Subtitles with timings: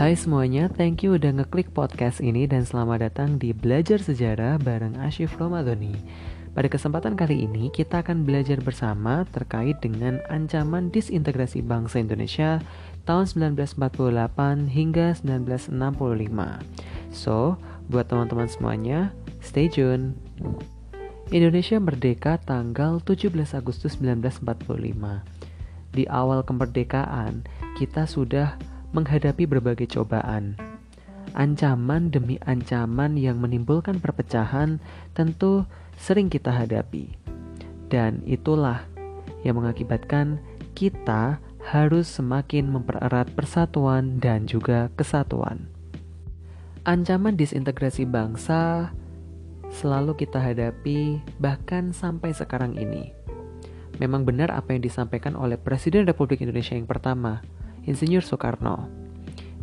[0.00, 4.96] Hai semuanya, thank you udah ngeklik podcast ini dan selamat datang di Belajar Sejarah bareng
[4.96, 5.92] Ashif Romadhoni.
[6.56, 12.64] Pada kesempatan kali ini, kita akan belajar bersama terkait dengan ancaman disintegrasi bangsa Indonesia
[13.04, 15.68] tahun 1948 hingga 1965.
[17.12, 17.60] So,
[17.92, 19.12] buat teman-teman semuanya,
[19.44, 20.16] stay tune.
[21.28, 24.48] Indonesia merdeka tanggal 17 Agustus 1945.
[25.92, 27.44] Di awal kemerdekaan,
[27.76, 28.56] kita sudah
[28.90, 30.58] menghadapi berbagai cobaan.
[31.34, 34.82] Ancaman demi ancaman yang menimbulkan perpecahan
[35.14, 35.62] tentu
[35.94, 37.14] sering kita hadapi.
[37.86, 38.82] Dan itulah
[39.46, 40.42] yang mengakibatkan
[40.74, 45.68] kita harus semakin mempererat persatuan dan juga kesatuan.
[46.88, 48.90] Ancaman disintegrasi bangsa
[49.70, 53.12] selalu kita hadapi bahkan sampai sekarang ini.
[54.00, 57.44] Memang benar apa yang disampaikan oleh Presiden Republik Indonesia yang pertama,
[57.84, 58.88] Insinyur Soekarno.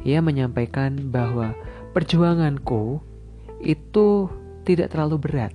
[0.05, 1.53] Ia menyampaikan bahwa
[1.91, 3.01] perjuanganku
[3.61, 4.29] itu
[4.63, 5.53] tidak terlalu berat.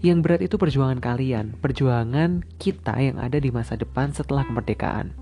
[0.00, 5.12] Yang berat itu perjuangan kalian, perjuangan kita yang ada di masa depan setelah kemerdekaan.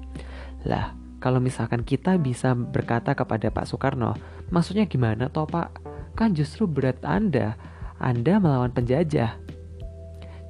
[0.62, 4.14] Lah, kalau misalkan kita bisa berkata kepada Pak Soekarno,
[4.55, 5.82] maksudnya gimana toh Pak?
[6.14, 7.58] Kan justru berat Anda,
[7.98, 9.34] Anda melawan penjajah.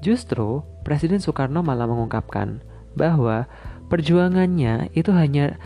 [0.05, 2.61] Justru, Presiden Soekarno malah mengungkapkan
[2.93, 3.49] bahwa
[3.89, 5.57] perjuangannya itu hanya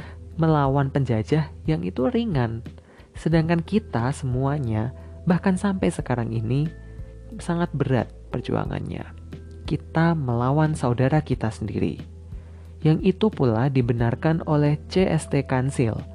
[0.42, 2.66] melawan penjajah yang itu ringan.
[3.14, 4.90] Sedangkan kita semuanya,
[5.22, 6.66] bahkan sampai sekarang ini,
[7.38, 9.06] sangat berat perjuangannya.
[9.62, 12.02] Kita melawan saudara kita sendiri.
[12.82, 16.11] Yang itu pula dibenarkan oleh CST Kansil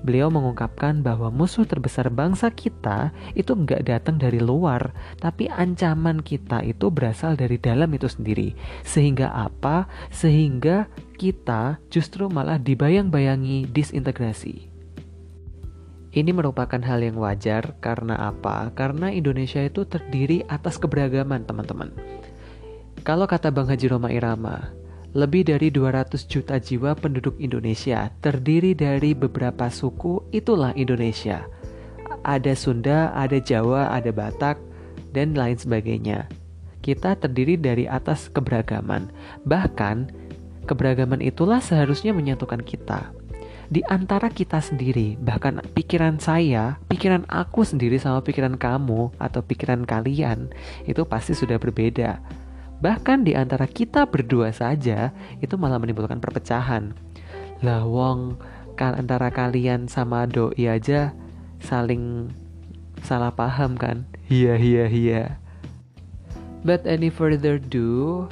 [0.00, 6.64] Beliau mengungkapkan bahwa musuh terbesar bangsa kita itu nggak datang dari luar, tapi ancaman kita
[6.64, 8.56] itu berasal dari dalam itu sendiri.
[8.80, 9.84] Sehingga apa?
[10.08, 10.88] Sehingga
[11.20, 14.72] kita justru malah dibayang-bayangi disintegrasi.
[16.10, 18.72] Ini merupakan hal yang wajar karena apa?
[18.74, 21.94] Karena Indonesia itu terdiri atas keberagaman, teman-teman.
[23.06, 24.74] Kalau kata Bang Haji Roma Irama,
[25.10, 31.50] lebih dari 200 juta jiwa penduduk Indonesia terdiri dari beberapa suku, itulah Indonesia.
[32.22, 34.62] Ada Sunda, ada Jawa, ada Batak,
[35.10, 36.30] dan lain sebagainya.
[36.78, 39.10] Kita terdiri dari atas keberagaman.
[39.42, 39.96] Bahkan,
[40.70, 43.10] keberagaman itulah seharusnya menyatukan kita.
[43.70, 49.86] Di antara kita sendiri, bahkan pikiran saya, pikiran aku sendiri sama pikiran kamu atau pikiran
[49.86, 50.50] kalian,
[50.90, 52.18] itu pasti sudah berbeda
[52.80, 55.12] Bahkan di antara kita berdua saja
[55.44, 56.96] itu malah menimbulkan perpecahan.
[57.60, 58.40] Lah wong
[58.80, 61.12] kan antara kalian sama doi aja
[61.60, 62.32] saling
[63.04, 64.08] salah paham kan?
[64.32, 65.22] Iya iya iya.
[66.64, 68.28] But any further do,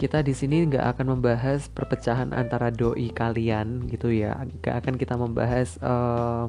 [0.00, 4.48] kita di sini nggak akan membahas perpecahan antara doi kalian gitu ya.
[4.64, 6.48] Nggak akan kita membahas uh,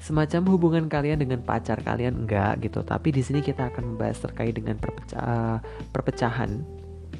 [0.00, 2.80] semacam hubungan kalian dengan pacar kalian enggak gitu.
[2.80, 5.60] Tapi di sini kita akan membahas terkait dengan perpecahan,
[5.92, 6.64] perpecahan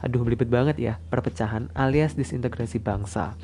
[0.00, 3.36] aduh belibet banget ya, perpecahan alias disintegrasi bangsa.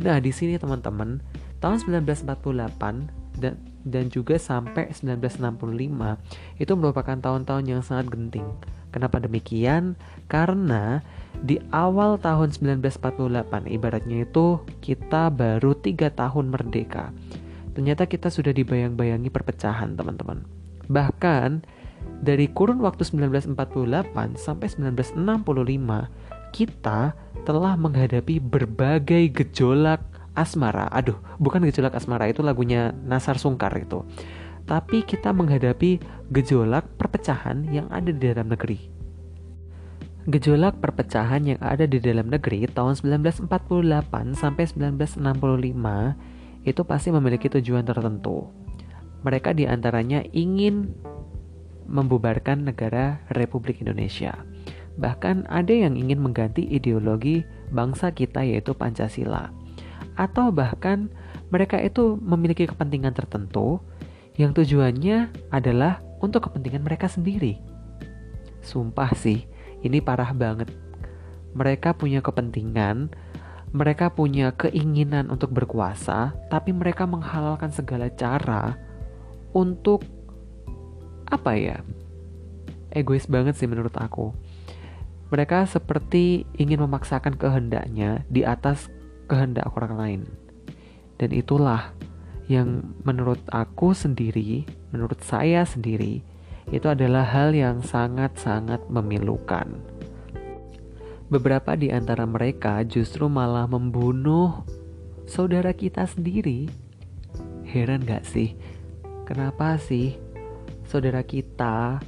[0.00, 1.22] Nah, di sini teman-teman,
[1.62, 3.54] tahun 1948 dan
[3.84, 6.16] dan juga sampai 1965
[6.56, 8.48] itu merupakan tahun-tahun yang sangat genting.
[8.88, 10.00] Kenapa demikian?
[10.26, 11.04] Karena
[11.36, 17.12] di awal tahun 1948 ibaratnya itu kita baru tiga tahun merdeka.
[17.74, 20.46] Ternyata kita sudah dibayang-bayangi perpecahan teman-teman.
[20.88, 21.66] Bahkan
[22.22, 30.06] dari kurun waktu 1948 sampai 1965, kita telah menghadapi berbagai gejolak
[30.38, 30.86] asmara.
[30.90, 34.02] Aduh, bukan gejolak asmara itu lagunya Nasar Sungkar itu.
[34.64, 36.00] Tapi kita menghadapi
[36.32, 38.90] gejolak perpecahan yang ada di dalam negeri.
[40.24, 43.44] Gejolak perpecahan yang ada di dalam negeri tahun 1948
[44.32, 45.20] sampai 1965
[46.64, 48.48] itu pasti memiliki tujuan tertentu.
[49.20, 50.96] Mereka di antaranya ingin
[51.86, 54.34] membubarkan negara Republik Indonesia.
[54.94, 57.42] Bahkan ada yang ingin mengganti ideologi
[57.74, 59.50] bangsa kita yaitu Pancasila.
[60.14, 61.10] Atau bahkan
[61.50, 63.82] mereka itu memiliki kepentingan tertentu
[64.38, 67.58] yang tujuannya adalah untuk kepentingan mereka sendiri.
[68.62, 69.46] Sumpah sih,
[69.82, 70.70] ini parah banget.
[71.54, 73.12] Mereka punya kepentingan,
[73.74, 78.78] mereka punya keinginan untuk berkuasa, tapi mereka menghalalkan segala cara
[79.54, 80.06] untuk
[81.34, 81.82] apa ya
[82.94, 84.32] egois banget sih menurut aku.
[85.34, 88.86] Mereka seperti ingin memaksakan kehendaknya di atas
[89.26, 90.22] kehendak orang lain.
[91.18, 91.90] Dan itulah
[92.46, 96.22] yang menurut aku sendiri menurut saya sendiri
[96.70, 99.68] itu adalah hal yang sangat-sangat memilukan.
[101.28, 104.62] Beberapa di antara mereka justru malah membunuh
[105.26, 106.70] saudara kita sendiri.
[107.64, 108.54] Heran gak sih?
[109.24, 110.20] Kenapa sih
[110.94, 111.98] saudara kita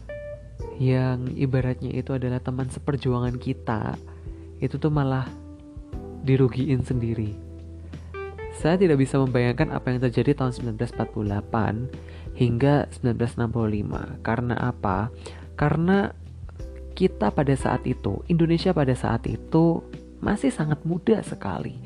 [0.79, 3.99] yang ibaratnya itu adalah teman seperjuangan kita
[4.63, 5.27] itu tuh malah
[6.23, 7.35] dirugiin sendiri.
[8.55, 14.23] Saya tidak bisa membayangkan apa yang terjadi tahun 1948 hingga 1965.
[14.23, 15.11] Karena apa?
[15.59, 16.15] Karena
[16.95, 19.83] kita pada saat itu, Indonesia pada saat itu
[20.23, 21.77] masih sangat muda sekali.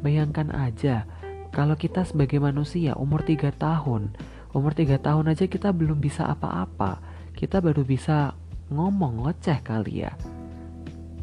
[0.00, 1.04] Bayangkan aja,
[1.50, 4.16] kalau kita sebagai manusia umur 3 tahun,
[4.54, 7.00] umur 3 tahun aja kita belum bisa apa-apa.
[7.34, 8.34] Kita baru bisa
[8.70, 10.12] ngomong ngoceh kali ya.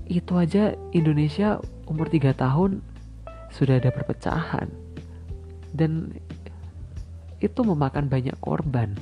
[0.07, 2.83] Itu aja Indonesia umur 3 tahun
[3.53, 4.67] sudah ada perpecahan.
[5.73, 6.15] Dan
[7.43, 8.95] itu memakan banyak korban.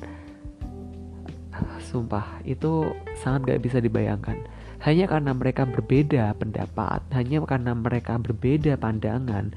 [1.91, 2.87] Sumpah, itu
[3.19, 4.39] sangat gak bisa dibayangkan
[4.81, 9.53] hanya karena mereka berbeda pendapat, hanya karena mereka berbeda pandangan,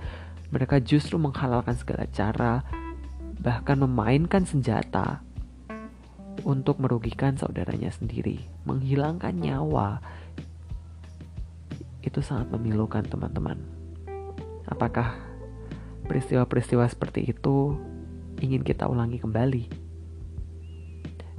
[0.52, 2.60] mereka justru menghalalkan segala cara,
[3.44, 5.20] bahkan memainkan senjata
[6.48, 10.00] untuk merugikan saudaranya sendiri, menghilangkan nyawa.
[12.00, 13.60] Itu sangat memilukan, teman-teman.
[14.64, 15.20] Apakah
[16.08, 17.76] peristiwa-peristiwa seperti itu
[18.40, 19.84] ingin kita ulangi kembali?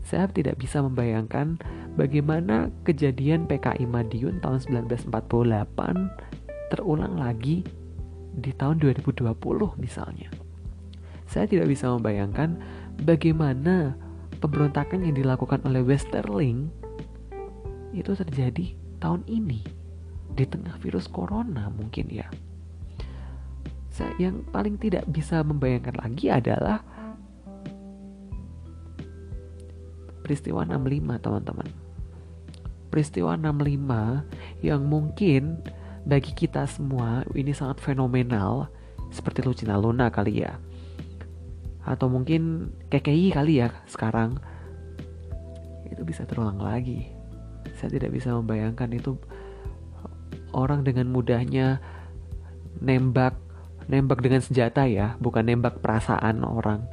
[0.06, 1.58] Saya tidak bisa membayangkan
[1.98, 5.10] bagaimana kejadian PKI Madiun tahun 1948
[6.70, 7.66] terulang lagi
[8.38, 9.34] di tahun 2020
[9.82, 10.45] misalnya.
[11.26, 12.58] Saya tidak bisa membayangkan
[13.04, 13.98] bagaimana
[14.40, 16.70] pemberontakan yang dilakukan oleh Westerling
[17.96, 19.64] itu terjadi tahun ini
[20.36, 22.28] di tengah virus corona mungkin ya.
[23.90, 26.84] Saya yang paling tidak bisa membayangkan lagi adalah
[30.26, 31.86] peristiwa 65 teman-teman
[32.96, 35.60] peristiwa 65 yang mungkin
[36.08, 38.72] bagi kita semua ini sangat fenomenal
[39.12, 40.56] seperti Lucina Luna kali ya
[41.86, 44.42] atau mungkin KKI kali ya sekarang.
[45.86, 47.14] Itu bisa terulang lagi.
[47.78, 49.16] Saya tidak bisa membayangkan itu
[50.52, 51.80] orang dengan mudahnya
[52.82, 53.38] nembak
[53.86, 56.90] nembak dengan senjata ya bukan nembak perasaan orang.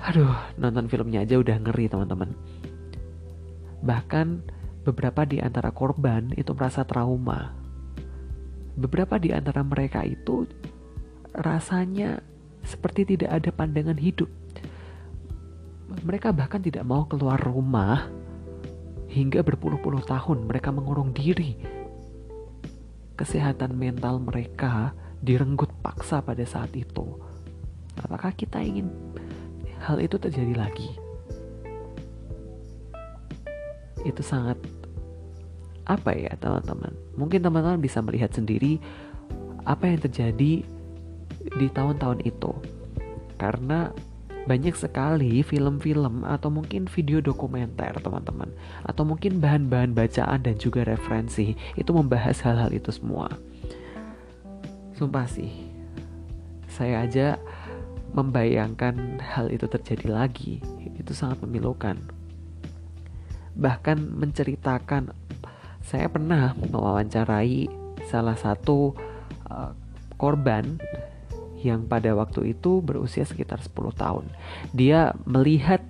[0.00, 2.30] Aduh nonton filmnya aja udah ngeri teman-teman.
[3.82, 4.26] Bahkan
[4.86, 7.52] beberapa di antara korban itu merasa trauma.
[8.78, 10.46] Beberapa di antara mereka itu
[11.36, 12.22] rasanya
[12.64, 14.28] seperti tidak ada pandangan hidup.
[16.06, 18.06] Mereka bahkan tidak mau keluar rumah
[19.10, 21.58] hingga berpuluh-puluh tahun mereka mengurung diri.
[23.18, 27.18] Kesehatan mental mereka direnggut paksa pada saat itu.
[28.00, 28.88] Apakah kita ingin
[29.82, 31.10] hal itu terjadi lagi?
[34.04, 34.56] itu sangat
[35.84, 38.78] apa ya teman-teman mungkin teman-teman bisa melihat sendiri
[39.66, 40.62] apa yang terjadi
[41.40, 42.52] di tahun-tahun itu.
[43.40, 43.88] Karena
[44.48, 48.48] banyak sekali film-film atau mungkin video dokumenter teman-teman.
[48.84, 53.28] Atau mungkin bahan-bahan bacaan dan juga referensi itu membahas hal-hal itu semua.
[54.96, 55.70] Sumpah sih
[56.70, 57.36] saya aja
[58.16, 60.64] membayangkan hal itu terjadi lagi.
[60.96, 62.00] Itu sangat memilukan.
[63.54, 65.12] Bahkan menceritakan
[65.84, 67.68] saya pernah mewawancarai
[68.08, 68.96] salah satu
[69.50, 69.72] uh,
[70.16, 70.80] korban
[71.60, 74.26] yang pada waktu itu berusia sekitar 10 tahun.
[74.72, 75.84] Dia melihat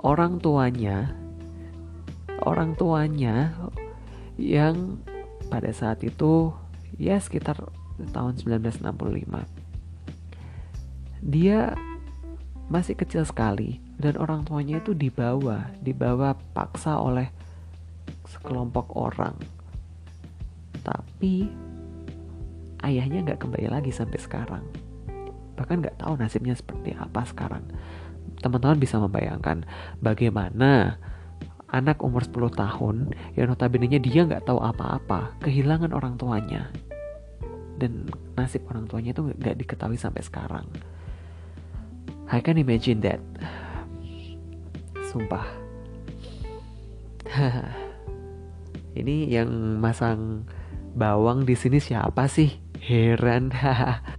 [0.00, 1.24] orang tuanya
[2.44, 3.56] orang tuanya
[4.36, 5.00] yang
[5.48, 6.52] pada saat itu
[6.98, 7.56] ya sekitar
[8.12, 8.84] tahun 1965.
[11.24, 11.72] Dia
[12.68, 17.30] masih kecil sekali dan orang tuanya itu dibawa, dibawa paksa oleh
[18.28, 19.36] sekelompok orang.
[20.84, 21.48] Tapi
[22.84, 24.83] ayahnya nggak kembali lagi sampai sekarang.
[25.54, 27.64] Bahkan nggak tahu nasibnya seperti apa sekarang.
[28.42, 29.64] Teman-teman bisa membayangkan
[30.02, 30.98] bagaimana
[31.70, 32.96] anak umur 10 tahun
[33.34, 36.70] yang notabene dia nggak tahu apa-apa, kehilangan orang tuanya.
[37.74, 38.06] Dan
[38.38, 40.66] nasib orang tuanya itu nggak diketahui sampai sekarang.
[42.30, 43.20] I can imagine that
[45.12, 45.46] sumpah
[49.00, 50.48] ini yang masang
[50.94, 53.50] bawang di sini siapa sih heran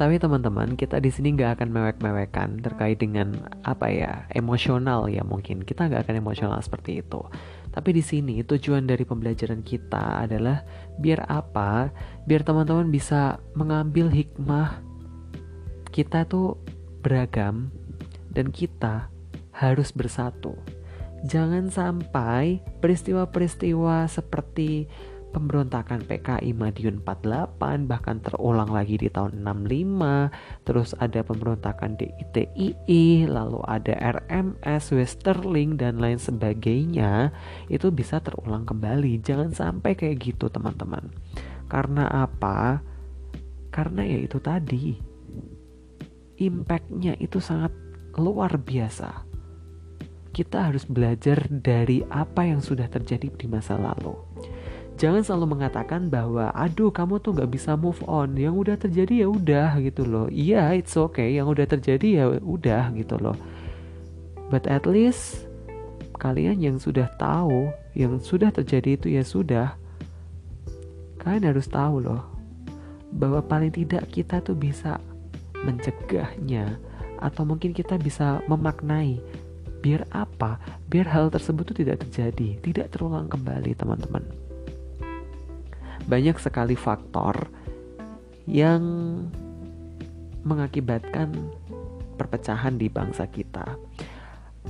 [0.00, 3.36] tapi teman-teman kita di sini nggak akan mewek-mewekan terkait dengan
[3.68, 5.60] apa ya emosional ya mungkin.
[5.60, 7.20] Kita nggak akan emosional seperti itu.
[7.68, 10.64] Tapi di sini tujuan dari pembelajaran kita adalah
[10.96, 11.92] biar apa?
[12.24, 14.80] Biar teman-teman bisa mengambil hikmah
[15.92, 16.56] kita tuh
[17.04, 17.68] beragam
[18.32, 19.12] dan kita
[19.52, 20.56] harus bersatu.
[21.28, 24.88] Jangan sampai peristiwa-peristiwa seperti
[25.30, 33.62] pemberontakan PKI Madiun 48 bahkan terulang lagi di tahun 65 terus ada pemberontakan DITII lalu
[33.64, 37.30] ada RMS Westerling dan lain sebagainya.
[37.70, 39.22] Itu bisa terulang kembali.
[39.22, 41.08] Jangan sampai kayak gitu teman-teman.
[41.70, 42.82] Karena apa?
[43.70, 44.98] Karena ya itu tadi.
[46.40, 47.70] Impactnya itu sangat
[48.18, 49.30] luar biasa.
[50.30, 54.29] Kita harus belajar dari apa yang sudah terjadi di masa lalu
[55.00, 58.36] jangan selalu mengatakan bahwa aduh kamu tuh nggak bisa move on.
[58.36, 60.28] Yang udah terjadi ya udah gitu loh.
[60.28, 61.32] Iya it's okay.
[61.32, 63.34] Yang udah terjadi ya udah gitu loh.
[64.52, 65.48] But at least
[66.20, 69.72] kalian yang sudah tahu yang sudah terjadi itu ya sudah.
[71.16, 72.28] Kalian harus tahu loh
[73.16, 75.00] bahwa paling tidak kita tuh bisa
[75.64, 76.76] mencegahnya
[77.20, 79.16] atau mungkin kita bisa memaknai
[79.80, 80.60] biar apa?
[80.92, 84.49] Biar hal tersebut tuh tidak terjadi tidak terulang kembali teman-teman
[86.06, 87.50] banyak sekali faktor
[88.48, 88.82] yang
[90.40, 91.52] mengakibatkan
[92.16, 93.76] perpecahan di bangsa kita.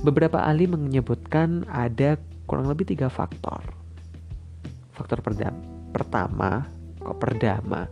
[0.03, 2.15] Beberapa ahli menyebutkan ada
[2.47, 3.59] kurang lebih tiga faktor.
[4.95, 5.23] Faktor
[5.91, 6.67] pertama,
[6.99, 7.87] kok perdama,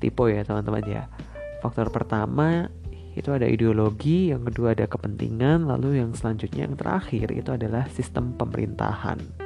[0.00, 1.04] tipe ya teman-teman ya.
[1.60, 2.68] Faktor pertama
[3.12, 8.32] itu ada ideologi, yang kedua ada kepentingan, lalu yang selanjutnya yang terakhir itu adalah sistem
[8.36, 9.41] pemerintahan.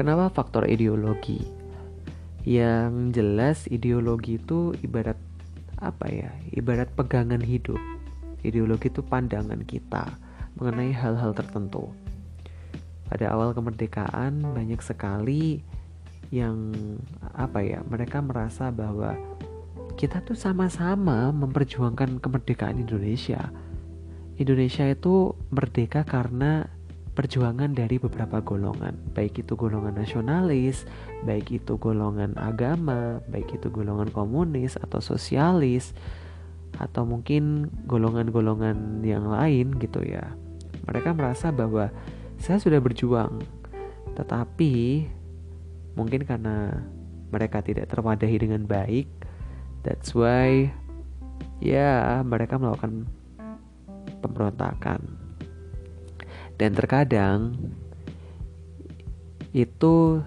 [0.00, 1.44] Kenapa faktor ideologi?
[2.48, 5.20] Yang jelas ideologi itu ibarat
[5.76, 6.32] apa ya?
[6.56, 7.76] Ibarat pegangan hidup.
[8.40, 10.08] Ideologi itu pandangan kita
[10.56, 11.92] mengenai hal-hal tertentu.
[13.12, 15.60] Pada awal kemerdekaan banyak sekali
[16.32, 16.72] yang
[17.36, 17.84] apa ya?
[17.84, 19.20] Mereka merasa bahwa
[20.00, 23.52] kita tuh sama-sama memperjuangkan kemerdekaan Indonesia.
[24.40, 26.72] Indonesia itu merdeka karena
[27.20, 30.88] perjuangan dari beberapa golongan, baik itu golongan nasionalis,
[31.28, 35.92] baik itu golongan agama, baik itu golongan komunis atau sosialis,
[36.80, 40.32] atau mungkin golongan-golongan yang lain gitu ya.
[40.88, 41.92] Mereka merasa bahwa
[42.40, 43.44] saya sudah berjuang,
[44.16, 45.04] tetapi
[45.92, 46.72] mungkin karena
[47.28, 49.12] mereka tidak terwadahi dengan baik,
[49.84, 50.72] that's why
[51.60, 53.04] ya mereka melakukan
[54.24, 55.19] pemberontakan
[56.60, 57.56] dan terkadang
[59.56, 60.20] itu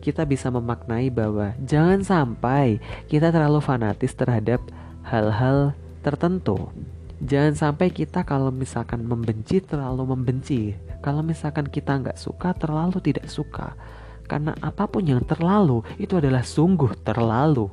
[0.00, 2.80] kita bisa memaknai bahwa jangan sampai
[3.12, 4.64] kita terlalu fanatis terhadap
[5.04, 6.72] hal-hal tertentu.
[7.20, 10.72] Jangan sampai kita kalau misalkan membenci terlalu membenci.
[11.04, 13.76] Kalau misalkan kita nggak suka terlalu tidak suka.
[14.24, 17.68] Karena apa pun yang terlalu itu adalah sungguh terlalu.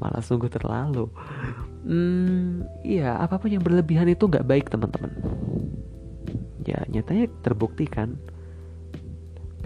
[0.00, 1.10] Malah sungguh terlalu.
[1.80, 5.39] Hmm, iya, apa pun yang berlebihan itu nggak baik teman-teman
[6.70, 8.14] ya nyatanya terbukti kan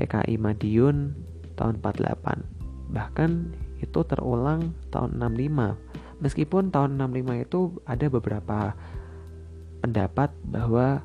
[0.01, 1.13] PKI Madiun
[1.55, 8.59] tahun 48 bahkan itu terulang tahun 65 meskipun tahun 65 itu ada beberapa
[9.85, 11.05] pendapat bahwa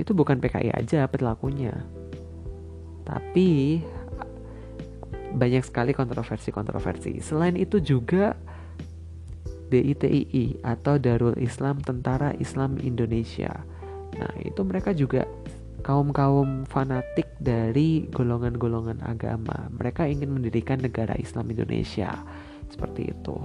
[0.00, 1.70] itu bukan PKI aja perilakunya.
[3.06, 3.78] Tapi
[5.38, 7.22] banyak sekali kontroversi-kontroversi.
[7.22, 8.34] Selain itu juga
[9.70, 13.64] DITII atau Darul Islam Tentara Islam Indonesia
[14.16, 15.24] Nah, itu mereka juga
[15.82, 19.68] kaum-kaum fanatik dari golongan-golongan agama.
[19.74, 22.14] Mereka ingin mendirikan negara Islam Indonesia.
[22.70, 23.36] Seperti itu.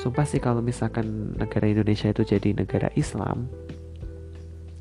[0.00, 3.46] Sumpah sih kalau misalkan negara Indonesia itu jadi negara Islam,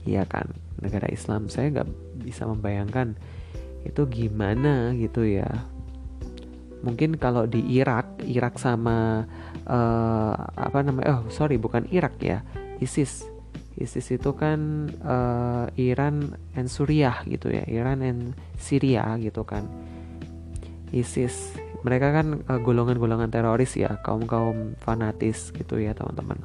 [0.02, 0.50] iya kan,
[0.82, 1.90] negara Islam saya nggak
[2.26, 3.14] bisa membayangkan
[3.86, 5.46] itu gimana gitu ya.
[6.82, 9.30] Mungkin kalau di Irak, Irak sama
[9.70, 11.22] uh, apa namanya?
[11.22, 12.42] Oh sorry, bukan Irak ya,
[12.82, 13.31] ISIS
[13.80, 19.68] ISIS itu kan uh, Iran and Suriah gitu ya Iran and Syria gitu kan.
[20.92, 21.56] ISIS
[21.88, 26.38] mereka kan golongan golongan-golongan teroris ya kaum kaum fanatis gitu ya teman-teman.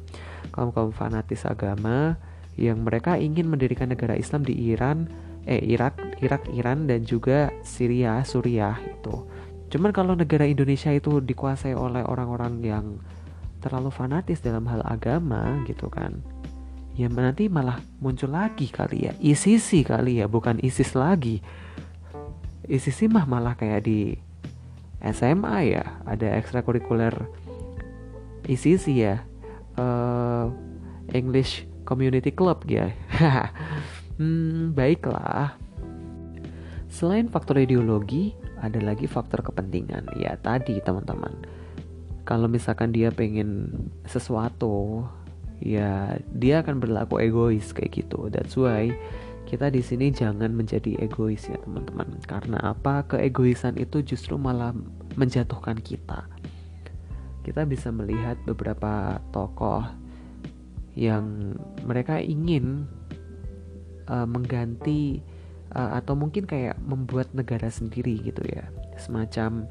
[0.55, 2.15] Kaum kaum fanatis agama
[2.55, 5.11] yang mereka ingin mendirikan negara Islam di Iran
[5.45, 9.27] eh Irak Irak Iran dan juga Syria Suriah itu.
[9.67, 12.85] Cuman kalau negara Indonesia itu dikuasai oleh orang-orang yang
[13.59, 16.23] terlalu fanatis dalam hal agama gitu kan
[16.97, 19.13] ya nanti malah muncul lagi kali ya.
[19.21, 21.45] ISIS kali ya bukan ISIS lagi.
[22.65, 24.17] ISIS mah malah kayak di
[25.05, 26.01] SMA ya.
[26.09, 27.13] Ada ekstrakurikuler
[28.49, 29.21] ISIS ya.
[29.77, 30.49] Uh,
[31.13, 32.91] English Community Club ya.
[34.17, 35.53] Hmm, baiklah.
[36.89, 40.09] Selain faktor ideologi ada lagi faktor kepentingan.
[40.17, 41.37] Ya tadi teman-teman.
[42.25, 43.69] Kalau misalkan dia pengen
[44.09, 45.05] sesuatu
[45.61, 48.29] ya dia akan berlaku egois kayak gitu.
[48.29, 48.93] That's why
[49.47, 52.19] kita di sini jangan menjadi egois ya teman-teman.
[52.27, 53.07] Karena apa?
[53.07, 54.75] Keegoisan itu justru malah
[55.15, 56.27] menjatuhkan kita.
[57.47, 59.87] Kita bisa melihat beberapa tokoh
[60.99, 61.55] yang
[61.87, 62.89] mereka ingin
[64.11, 65.23] uh, mengganti
[65.71, 68.67] uh, atau mungkin kayak membuat negara sendiri gitu ya.
[68.99, 69.63] Semacam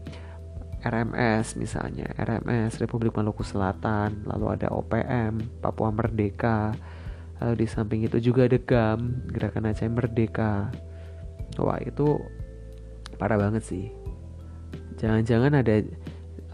[0.86, 2.06] RMS misalnya.
[2.14, 6.70] RMS Republik Maluku Selatan lalu ada OPM Papua Merdeka.
[7.42, 10.70] Lalu di samping itu juga ada GAM Gerakan Aceh Merdeka.
[11.58, 12.22] Wah itu
[13.18, 13.90] parah banget sih.
[14.96, 15.84] Jangan-jangan ada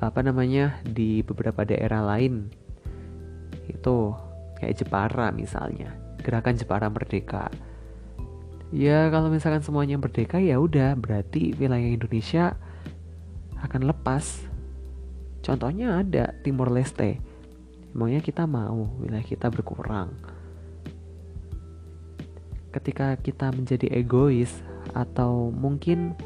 [0.03, 2.51] apa namanya di beberapa daerah lain
[3.71, 4.11] itu
[4.59, 7.47] kayak Jepara misalnya gerakan Jepara Merdeka.
[8.73, 12.57] Ya kalau misalkan semuanya merdeka ya udah berarti wilayah Indonesia
[13.63, 14.47] akan lepas.
[15.43, 17.19] Contohnya ada Timor Leste.
[17.93, 20.15] Emangnya kita mau wilayah kita berkurang?
[22.73, 24.65] Ketika kita menjadi egois
[24.97, 26.17] atau mungkin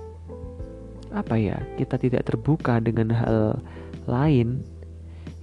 [1.11, 3.59] apa ya kita tidak terbuka dengan hal
[4.07, 4.63] lain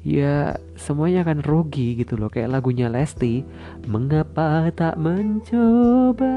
[0.04, 2.32] ya semuanya akan rugi gitu loh.
[2.32, 3.44] Kayak lagunya Lesti
[3.84, 6.36] mengapa tak mencoba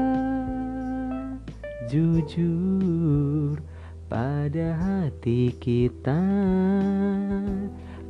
[1.87, 3.55] jujur
[4.07, 6.23] pada hati kita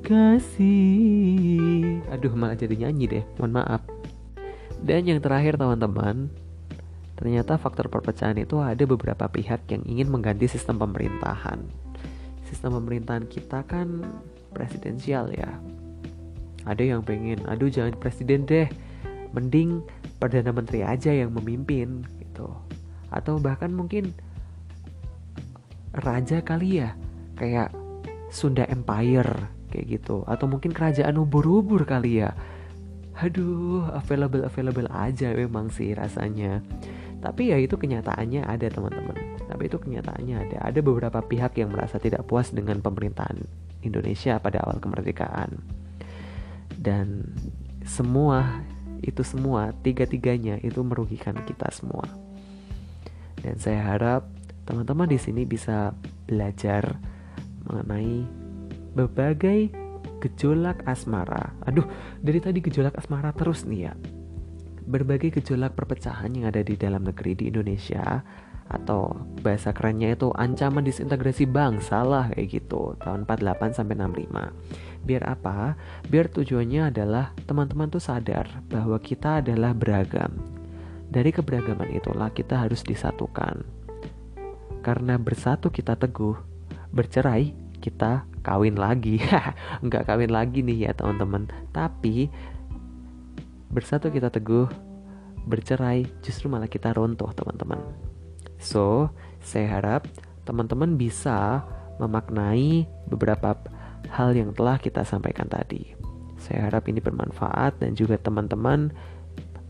[0.05, 3.81] kasih aduh malah jadi nyanyi deh mohon maaf
[4.81, 6.29] dan yang terakhir teman-teman
[7.17, 11.65] Ternyata faktor perpecahan itu ada beberapa pihak yang ingin mengganti sistem pemerintahan.
[12.45, 14.05] Sistem pemerintahan kita kan
[14.53, 15.49] presidensial ya.
[16.69, 18.69] Ada yang pengen, aduh jangan presiden deh,
[19.33, 19.81] mending
[20.21, 22.53] perdana menteri aja yang memimpin gitu.
[23.09, 24.13] Atau bahkan mungkin
[25.99, 26.93] raja kali ya,
[27.37, 27.73] kayak
[28.29, 30.23] Sunda Empire kayak gitu.
[30.27, 32.31] Atau mungkin kerajaan ubur-ubur kali ya.
[33.17, 36.61] Aduh, available available aja memang sih rasanya.
[37.17, 39.17] Tapi ya itu kenyataannya ada teman-teman.
[39.49, 40.57] Tapi itu kenyataannya ada.
[40.69, 43.41] Ada beberapa pihak yang merasa tidak puas dengan pemerintahan
[43.81, 45.57] Indonesia pada awal kemerdekaan.
[46.77, 47.25] Dan
[47.81, 48.61] semua
[49.01, 52.05] itu semua tiga-tiganya itu merugikan kita semua.
[53.41, 54.29] Dan saya harap
[54.67, 55.95] teman-teman di sini bisa
[56.27, 56.99] belajar
[57.65, 58.27] mengenai
[58.93, 59.71] berbagai
[60.19, 61.55] gejolak asmara.
[61.63, 61.87] Aduh,
[62.19, 63.93] dari tadi gejolak asmara terus nih ya
[64.87, 68.23] berbagai gejolak perpecahan yang ada di dalam negeri di Indonesia
[68.67, 75.07] atau bahasa kerennya itu ancaman disintegrasi bangsa lah kayak gitu tahun 48 sampai 65.
[75.07, 75.79] Biar apa?
[76.07, 80.35] Biar tujuannya adalah teman-teman tuh sadar bahwa kita adalah beragam.
[81.07, 83.76] Dari keberagaman itulah kita harus disatukan.
[84.81, 86.37] Karena bersatu kita teguh,
[86.91, 89.21] bercerai kita kawin lagi.
[89.83, 91.47] Enggak kawin lagi nih ya teman-teman.
[91.75, 92.31] Tapi
[93.69, 94.67] bersatu kita teguh,
[95.47, 97.79] bercerai justru malah kita runtuh teman-teman.
[98.57, 99.13] So,
[99.43, 100.09] saya harap
[100.47, 101.61] teman-teman bisa
[102.01, 103.57] memaknai beberapa
[104.09, 105.93] hal yang telah kita sampaikan tadi.
[106.37, 108.93] Saya harap ini bermanfaat dan juga teman-teman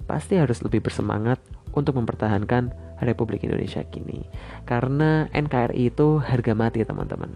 [0.08, 1.39] pasti harus lebih bersemangat
[1.77, 2.73] untuk mempertahankan
[3.05, 4.25] Republik Indonesia kini.
[4.65, 7.29] Karena NKRI itu harga mati teman-teman.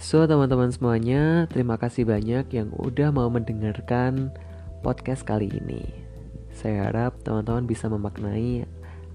[0.00, 4.32] So teman-teman semuanya, terima kasih banyak yang udah mau mendengarkan
[4.80, 5.84] podcast kali ini.
[6.56, 8.64] Saya harap teman-teman bisa memaknai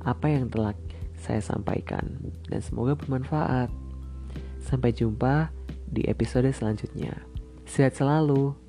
[0.06, 0.78] apa yang telah
[1.18, 3.74] saya sampaikan dan semoga bermanfaat.
[4.62, 5.50] Sampai jumpa
[5.90, 7.18] di episode selanjutnya.
[7.66, 8.65] Sehat selalu.